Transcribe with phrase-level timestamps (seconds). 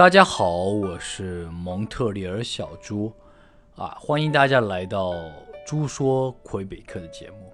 [0.00, 3.12] 大家好，我是蒙特利尔小猪，
[3.76, 5.12] 啊，欢迎大家来到
[5.66, 7.52] 猪说魁北克的节目。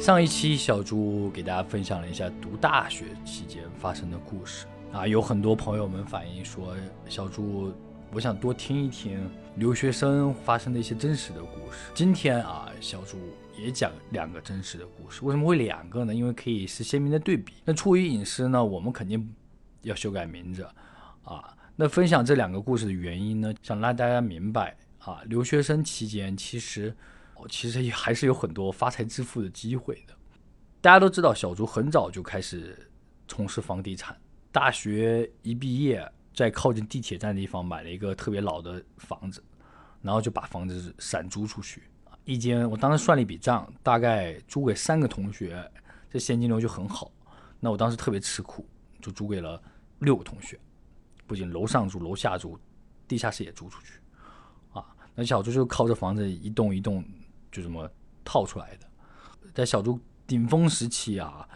[0.00, 6.74] 上一期小猪给大家分享了一下读大学期间发生的故事啊，有很多朋友们反映说，
[7.08, 7.72] 小猪，
[8.14, 9.26] 我想多听一听
[9.56, 11.78] 留学生发生的一些真实的故事。
[11.94, 13.16] 今天啊，小猪
[13.58, 15.24] 也讲两个真实的故事。
[15.24, 16.14] 为什么会两个呢？
[16.14, 17.54] 因为可以是鲜明的对比。
[17.64, 19.34] 那出于隐私呢，我们肯定
[19.80, 20.62] 要修改名字
[21.24, 21.56] 啊。
[21.74, 26.94] 那分享这两个故事的原因呢，想让大家明白啊，留学生期间其实。
[27.48, 30.14] 其实还是有很多发财致富的机会的。
[30.80, 32.88] 大家都知道，小猪很早就开始
[33.26, 34.16] 从事房地产。
[34.52, 39.42] 大学一毕业，在靠近地铁站的地方买了一个特别老的房子，
[40.00, 41.82] 然后就把房子散租出去。
[42.24, 45.68] 一间，我当时算了一笔账，大概租给三个同学，
[46.10, 47.10] 这现金流就很好。
[47.58, 48.66] 那我当时特别吃苦，
[49.00, 49.60] 就租给了
[49.98, 50.58] 六个同学，
[51.26, 52.58] 不仅楼上住，楼下住，
[53.08, 54.00] 地下室也租出去。
[54.72, 57.04] 啊，那小猪就靠这房子一栋一栋。
[57.52, 57.86] 就这么
[58.24, 58.86] 套出来的。
[59.52, 61.46] 在小猪顶峰时期啊，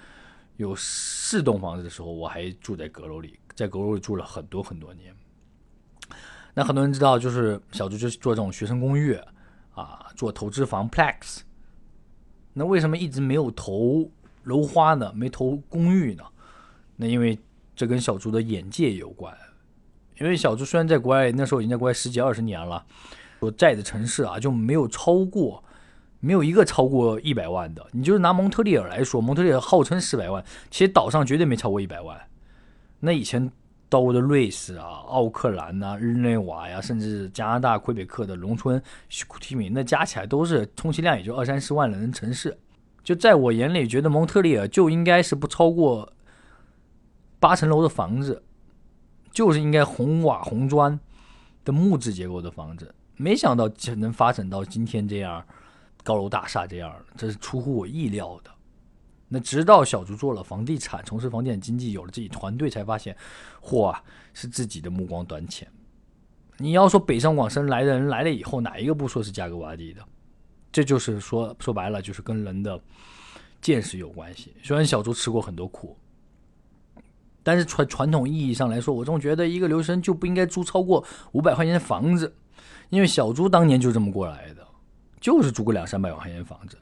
[0.58, 5.12] 有四栋房子的时候，我还住在阁楼里，在阁楼里住了很多很多年。
[6.54, 9.18] 那很多人知道，就是小猪就是做这种学生公寓
[9.74, 11.40] 啊，做投资房 Plex。
[12.52, 14.10] 那为什么一直没有投
[14.44, 15.12] 楼花呢？
[15.14, 16.22] 没投公寓呢？
[16.96, 17.38] 那因为
[17.74, 19.36] 这跟小猪的眼界有关。
[20.18, 22.86] 因为小猪虽然在国外，那时候已经在国外十几二十年了，
[23.40, 25.64] 所在的城市啊就没有超过。
[26.20, 27.86] 没有一个超过一百万的。
[27.92, 32.18] 你就是拿蒙特利尔来说，蒙特利尔号称四百万，其实岛上绝对没超过一百万。
[32.98, 33.50] 那以前
[33.88, 38.82] 到过的瑞士啊、奥克兰呐、日内瓦呀，甚至加拿大魁北克的农村
[39.40, 42.56] 居民，那加起来都是充其量也就二三十万人的城市。
[43.02, 46.12] 就在我眼里，觉得蒙特利尔就应该是不超过
[47.38, 48.42] 八层楼的房子，
[49.30, 50.98] 就是应该红瓦红砖
[51.64, 52.94] 的木质结构的房子。
[53.16, 55.44] 没想到能发展到今天这样。
[56.02, 58.50] 高楼大厦这样，这是出乎我意料的。
[59.28, 63.16] 那直到小猪做了房地产，从事房地产经济，有了自己团队，才发现，
[63.60, 63.96] 嚯，
[64.32, 65.68] 是自己的目光短浅。
[66.58, 70.02] 你要说北上广深来的人来了以后，哪一个不说是价格洼地的？
[70.72, 72.80] 这就是说说白了，就是跟人的
[73.60, 74.54] 见识有关系。
[74.62, 75.96] 虽然小猪吃过很多苦，
[77.42, 82.34] 但是传传统意义上来说，我总觉得一个留学生就不应该租超过五百块钱的房子，
[82.90, 84.66] 因为小猪当年就这么过来的。
[85.18, 86.78] 就是租个两三百块钱房子，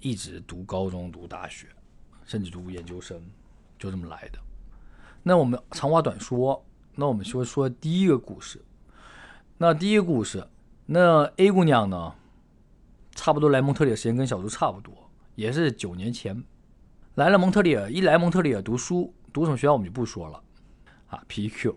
[0.00, 1.68] 一直读高中、读大学，
[2.24, 3.20] 甚至读研究生，
[3.78, 4.38] 就这么来的。
[5.22, 6.64] 那我们长话短说，
[6.94, 8.62] 那我们说说第一个故事。
[9.58, 10.46] 那第一个故事，
[10.86, 12.14] 那 A 姑娘呢，
[13.14, 16.42] 差不多来蒙特利尔时间跟小猪差不多，也是九年前
[17.14, 17.90] 来了蒙特利尔。
[17.90, 20.42] 一来蒙特利尔读书，读什么学校我们就不说了
[21.08, 21.74] 啊，PQ。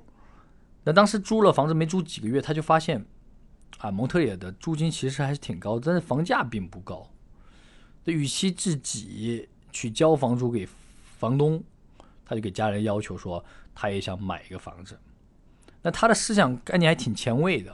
[0.83, 3.05] 那当时租了房子没租几个月，他就发现。
[3.79, 7.07] 啊，蒙特利尔的租金其实还是挺高，但是房价并不高。
[8.05, 10.67] 那与其自己去交房租给
[11.19, 11.63] 房东，
[12.25, 13.43] 他就给家人要求说，
[13.75, 14.97] 他也想买一个房子。
[15.83, 17.71] 那他的思想概念还挺前卫的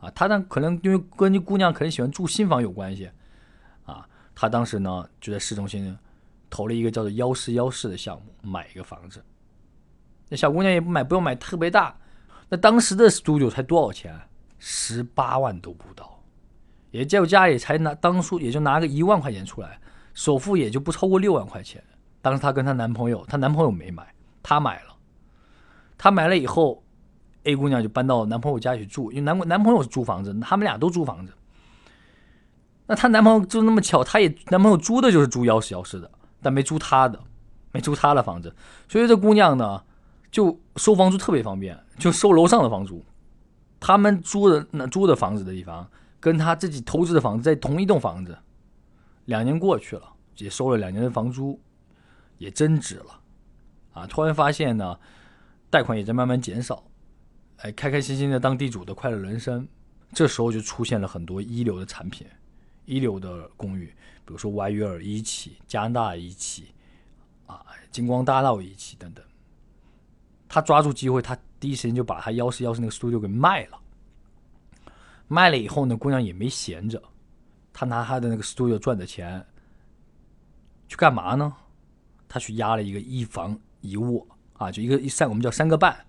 [0.00, 0.10] 啊。
[0.10, 3.08] 他呢，可能因为跟那姑娘可能喜欢住新房有关系
[3.84, 4.04] 啊。
[4.34, 5.96] 他当时呢就在市中心
[6.50, 9.22] 投了一个叫做幺四幺四的项目，买一个房子。
[10.28, 11.96] 那小姑娘也不买，不用买特别大。
[12.48, 14.20] 那当时的租九才多少钱？
[14.58, 16.20] 十八万都不到，
[16.90, 19.80] 也就家里才拿当初也就拿个一万块钱出来，
[20.18, 21.80] 首付也就不超过六万块钱。
[22.20, 24.12] 当时她跟她男朋友，她男朋友没买，
[24.42, 24.96] 她买了。
[25.96, 26.82] 她买了以后
[27.44, 31.32] ，A 姑娘就搬到男朋友家去住，因为男男朋友是租房子，他们俩都租房子。
[32.88, 36.10] 那她男朋友就那么巧，她也男朋友租的就是租幺室幺室的，
[36.42, 37.20] 但没租她的，
[37.70, 38.52] 没租她的房子，
[38.88, 39.80] 所以这姑娘呢，
[40.32, 43.04] 就收房租特别方便，就收楼上的房租。
[43.78, 45.88] 他们租的那租的房子的地方，
[46.18, 48.36] 跟他自己投资的房子在同一栋房子。
[49.26, 51.60] 两年过去了，也收了两年的房租，
[52.38, 53.20] 也增值了。
[53.92, 54.98] 啊，突然发现呢，
[55.70, 56.82] 贷款也在慢慢减少，
[57.58, 59.66] 哎，开开心心的当地主的快乐人生。
[60.12, 62.26] 这时候就出现了很多一流的产品，
[62.86, 63.86] 一流的公寓，
[64.24, 66.68] 比如说 YU 尔一期、加拿大一期，
[67.46, 69.24] 啊，金光大道一期等等。
[70.48, 71.38] 他抓住机会，他。
[71.60, 73.80] 第一时间就把他幺四幺四那个 studio 给卖了，
[75.26, 77.02] 卖了以后呢，姑娘也没闲着，
[77.72, 79.44] 她拿她的那个 studio 赚的钱
[80.88, 81.54] 去干嘛呢？
[82.28, 86.06] 他去押了一个一房一卧啊，就一个一三，我们叫三个半，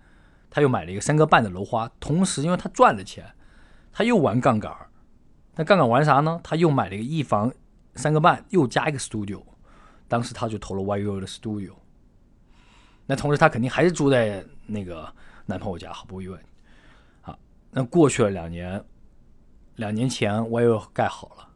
[0.50, 3.34] 他又买了一个三个半的楼花，同时因为他赚了钱，
[3.92, 4.76] 他又玩杠杆
[5.56, 6.40] 那杠杆玩啥呢？
[6.44, 7.52] 他又买了一个一房
[7.96, 9.44] 三个半，又加一个 studio。
[10.08, 11.74] 当时他就投了 YU 的 studio。
[13.06, 15.14] 那同时他肯定还是住在那个
[15.46, 16.40] 男朋友家，毫无疑问。
[17.22, 17.38] 好，
[17.72, 18.84] 那过去了两年，
[19.76, 21.50] 两年前 YU 盖好了，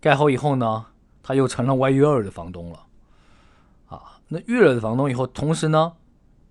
[0.00, 0.86] 盖好以后呢，
[1.22, 2.86] 他又成了 YU 二的房东了。
[3.88, 5.92] 啊，那遇了的房东以后，同时呢，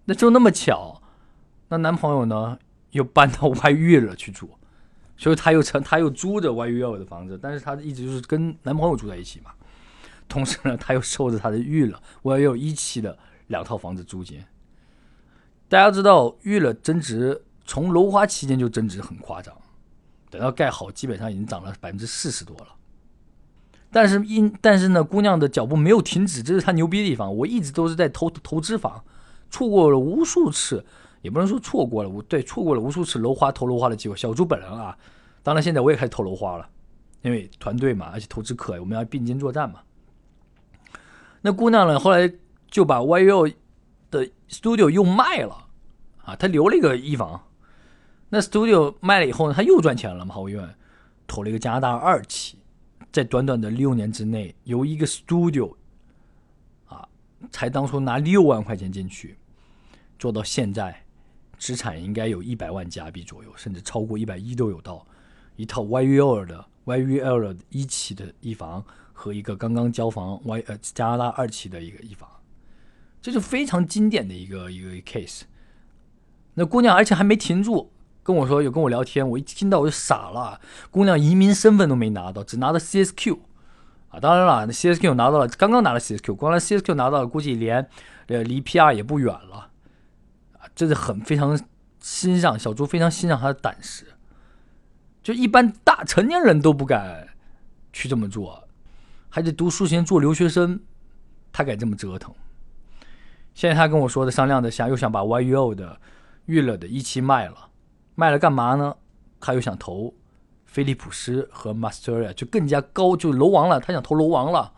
[0.05, 1.01] 那就那么巧，
[1.69, 2.57] 那男朋友呢
[2.91, 4.49] 又搬到 YU 了去住。
[5.17, 9.51] 所以他又成，他又租着 YU 的房子，但是他一直就是跟男朋友住在一起嘛。
[10.29, 13.17] 同时呢，他又收着他的玉了 YU 一期的
[13.47, 14.41] 两套房子租金。
[15.67, 19.53] 大家知道玉了增值，从楼花期间就增值很夸张，
[20.29, 22.67] 等到盖好，基本上已经涨了百分之四十多了。
[23.91, 27.35] 但是因但是呢，姑娘的脚步没有停止，这是她牛逼的地方。
[27.35, 29.03] 我一直都是在投投资房，
[29.49, 30.85] 错过了无数次。
[31.21, 34.15] 也不能说错过了，我对错过了无数次楼花投楼花的机会。
[34.15, 34.97] 小猪本人啊，
[35.43, 36.65] 当然现在我也开始投楼花了，
[37.23, 39.81] 因为团队嘛，而且投资客，我们要并肩作战嘛。
[41.41, 42.31] 那姑娘呢，后来
[42.71, 43.53] 就把 YU
[44.09, 45.65] 的 studio 又卖了
[46.23, 47.41] 啊，她留了一个一房。
[48.29, 50.73] 那 studio 卖了以后呢，她又赚钱了嘛，毫无疑问，
[51.27, 52.57] 投了一个加拿大二期，
[53.11, 55.75] 在短短的六年之内，由一个 studio
[56.85, 57.07] 啊，
[57.51, 59.37] 才当初拿六万块钱进去，
[60.17, 61.05] 做到现在。
[61.57, 65.05] 资产应该有一百万加币左右，甚至超过一百亿都有到。
[65.57, 68.81] 一套 YUL 的 YUL 一期的一房
[69.11, 72.29] 和一个刚刚交房 Y 呃加拿大二期的一个一房，
[73.21, 75.41] 这是非常经典的一个一个 case。
[76.53, 77.91] 那姑娘而且还没停住，
[78.29, 80.61] 跟我说有跟我聊天，我一听到我就傻了。
[80.91, 83.39] 姑娘移民身份都没拿到，只拿到 CSQ
[84.09, 87.89] 啊，当然了，那 CSQ 拿到了，刚刚拿了 CSQ，光来 CSQ 拿到了，估计连
[88.27, 89.71] 呃离 PR 也不远了。
[90.75, 91.59] 真的很非常
[91.99, 94.05] 欣赏小猪，非常欣赏他的胆识。
[95.23, 97.29] 就一般大成年人都不敢
[97.91, 98.67] 去这么做，
[99.27, 100.81] 还得读书前做留学生，
[101.51, 102.31] 他敢这么折腾。
[103.55, 105.99] 现在他跟我说的商量的想又想把 YUO 的
[106.45, 107.68] 娱乐的一期卖了，
[108.19, 108.95] 卖了干嘛呢？
[109.39, 110.13] 他又想投
[110.65, 113.79] 菲利普斯和 Masteria，就更加高，就楼王了。
[113.79, 114.73] 他想投楼王了。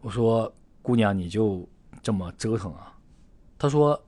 [0.00, 1.68] 我说姑娘，你就
[2.00, 2.96] 这么折腾啊？
[3.58, 4.00] 他说。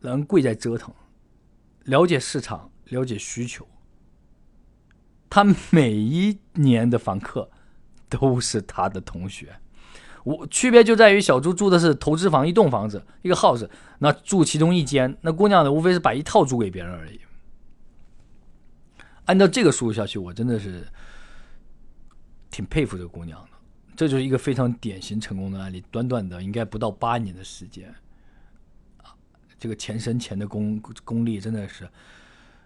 [0.00, 0.92] 人贵在折腾，
[1.84, 3.64] 了解市场，了解需求。
[5.30, 7.48] 他每一年的房客
[8.08, 9.54] 都是他的同学，
[10.24, 17.20] 我区别就在于小朱住的是投资房，一栋房子，一个 house，那住其中一间，那姑娘呢，无非是把一套租给别人而已。
[19.24, 20.86] 按照这个速度下去，我真的是
[22.50, 23.48] 挺佩服这个姑娘的。
[23.94, 27.94] 这就是一个非常典型成功的案例，短短的应该不到八年的时间。
[29.58, 31.88] 这个钱生钱的功功力真的是，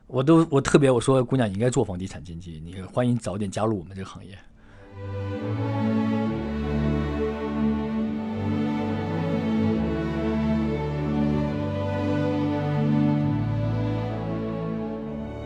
[0.06, 4.38] 我都我特别我说姑娘你应该做房地产经济，你欢迎早点加入我们这个行业。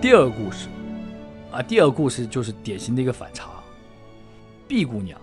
[0.01, 0.67] 第二个故事
[1.53, 3.51] 啊，第二个故事就是典型的一个反差。
[4.67, 5.21] B 姑娘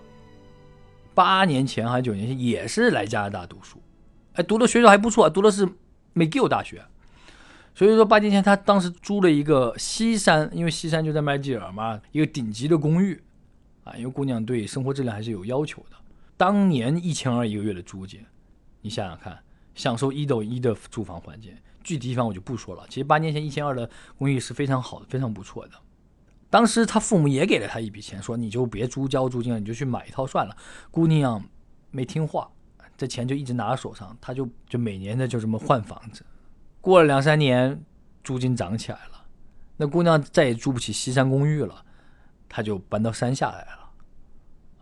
[1.14, 3.82] 八年前还是九年前也是来加拿大读书，
[4.34, 5.68] 哎，读的学校还不错，读的是。
[6.14, 6.82] McGill 大学，
[7.76, 13.22] 所以说八年前他当时租了一个西山，因为西山就在麦吉尔嘛，一个顶级的公寓
[13.84, 15.96] 啊，因为姑娘对生活质量还是有要求的。
[16.36, 18.20] 当年一千二一个月的租金，
[18.80, 19.38] 你想想看，
[19.76, 22.84] 享受一等一的住房环境，具体地方我就不说了。
[22.88, 25.72] 其实八年前一千二的公寓是非常好的，非常不错的。
[26.50, 30.56] 当时他父母也给了他一笔钱，说你就别租交租金了，你就去买一套算了。
[30.90, 31.42] 姑娘
[31.90, 32.50] 没听话。
[32.96, 36.26] 这钱就一直拿在手上，他就就每年的就这么换房子。
[36.80, 37.80] 过了两三年，
[38.24, 39.24] 租金涨起来了，
[39.76, 41.84] 那姑娘再也住不起西山公寓了，
[42.48, 43.90] 他就搬到山下来了。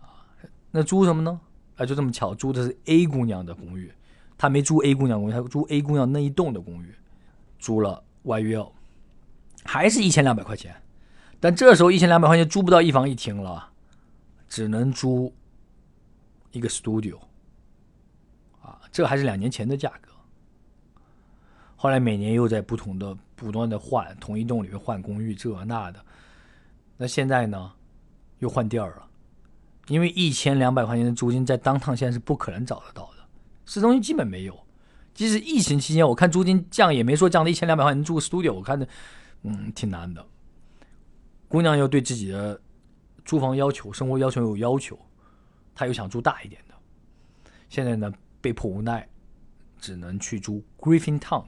[0.01, 0.25] 啊，
[0.71, 1.39] 那租什么呢？
[1.75, 3.93] 啊，就这么巧，租的是 A 姑娘的公寓。
[4.37, 6.93] 他没租 A 姑娘公寓，他租 A 姑娘那一栋的公寓，
[7.57, 8.69] 租了 YU，
[9.63, 10.75] 还是一千两百块钱。
[11.39, 13.69] 但这时候一千两百块钱租不到一房一厅了，
[14.47, 15.33] 只能租
[16.51, 17.17] 一个 studio。
[18.61, 20.11] 啊这还是两年前的价格，
[21.75, 26.03] 后来每年又在不同的不断的换，同一栋里面换公寓这那的，
[26.97, 27.71] 那现在呢，
[28.39, 29.07] 又换地儿了，
[29.87, 33.16] 因为一千两百块钱的租金在当趟现在是不可能找得到的，
[33.67, 34.59] 市中心基本没有，
[35.13, 38.87] 即使疫情期间我看租金降也没说降到一千两百块钱住个 studio，我看着
[39.43, 40.25] 嗯挺难的。
[41.47, 42.59] 姑娘又对自己的
[43.23, 44.97] 租房要求、生活要求有要求，
[45.75, 46.73] 她又想住大一点的，
[47.69, 48.11] 现在呢。
[48.39, 49.05] 被迫无奈，
[49.79, 51.43] 只能去租 Griffin Town。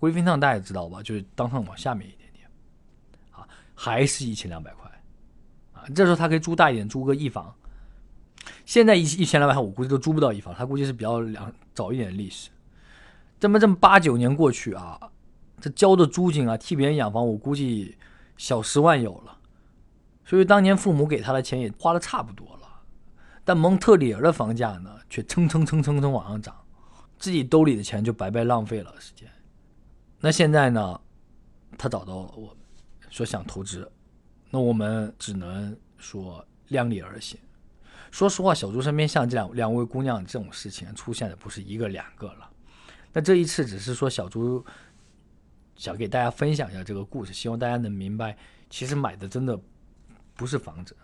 [0.00, 1.02] Griffin Town 大家知道吧？
[1.02, 2.48] 就是当趟往下面一点点，
[3.30, 4.90] 啊，还是一千两百块。
[5.74, 7.54] 啊这时候他可以租大一点，租个一房。
[8.64, 12.50] 现在一一千两百万，我估计都租不到一房，他估计是比较两早一点的历史。
[13.38, 14.98] 这么这么八九年过去啊，
[15.60, 17.96] 这交的租金啊，替别人养房，我估计
[18.36, 19.38] 小十万有了。
[20.24, 22.80] 所以当年父母给他的钱也花的差不多了，
[23.44, 26.56] 但蒙特利尔的房价呢，却蹭蹭蹭蹭蹭往上涨，
[27.18, 29.28] 自己兜里的钱就白白浪费了时间。
[30.20, 30.98] 那现在呢，
[31.76, 32.56] 他找到了我，
[33.10, 33.92] 说想投资，
[34.50, 37.38] 那我们只能说量力而行。
[38.14, 42.48] 说实话，小朱身边像这两两位姑娘这种事情出现的不是一个两个了。
[43.12, 44.64] 那这一次只是说小朱
[45.74, 48.36] 想给大家分享一下这个故事，希望大家能明白，
[48.70, 49.58] 其实买的真的
[50.36, 50.96] 不是房子，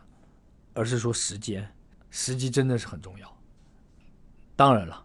[0.72, 1.68] 而是说时间，
[2.10, 3.36] 时机真的是很重要。
[4.54, 5.04] 当然了，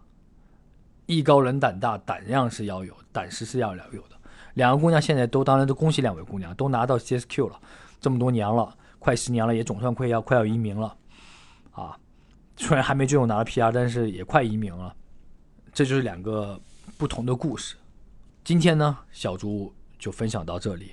[1.06, 4.16] 艺高人胆大，胆量是要有，胆识是要有的。
[4.54, 7.60] 两个姑娘现在都，当然都恭喜两位姑娘都拿到 CSQ 了，
[7.98, 10.96] 这么多年了，快十年了，也总算快要快要移民了。
[11.76, 11.98] 啊，
[12.56, 14.96] 虽然还没最后拿到 PR，但是也快移民了。
[15.74, 16.58] 这就是两个
[16.96, 17.76] 不同的故事。
[18.42, 20.92] 今天呢，小猪就分享到这里。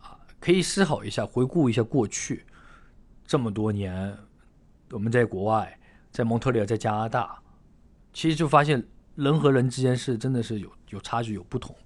[0.00, 2.46] 啊，可以思考一下，回顾一下过去
[3.26, 4.16] 这么多年，
[4.90, 5.78] 我们在国外，
[6.10, 7.38] 在蒙特利尔，在加拿大，
[8.14, 8.82] 其实就发现
[9.16, 11.76] 人和人之间是真的是有有差距，有不同。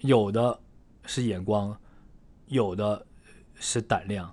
[0.00, 0.60] 有的
[1.06, 1.74] 是眼光，
[2.48, 3.06] 有的
[3.54, 4.30] 是胆量，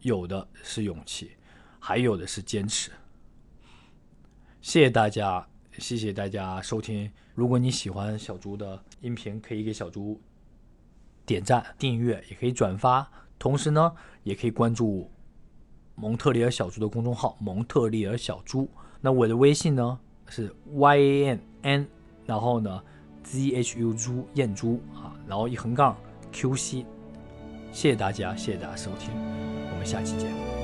[0.00, 1.30] 有的是勇气。
[1.80, 2.92] 还有的是坚持。
[4.60, 7.10] 谢谢大家，谢谢大家收听。
[7.34, 10.20] 如果你喜欢小猪的音频，可以给小猪
[11.24, 13.10] 点赞、订阅，也可以转发。
[13.38, 15.10] 同时呢，也可以关注
[15.94, 18.70] 蒙特利尔小猪的公众号“蒙特利尔小猪”。
[19.00, 21.88] 那我的微信呢是 y a n n，
[22.26, 22.84] 然后呢
[23.24, 25.96] z h u 猪燕猪啊，然后一横杠
[26.30, 26.86] q c。
[27.72, 29.10] 谢谢大家，谢谢大家收听，
[29.70, 30.59] 我们下期见。